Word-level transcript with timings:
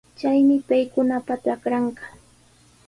Chaymi 0.19 0.57
paykunapa 0.67 1.33
trakranqa. 1.43 2.05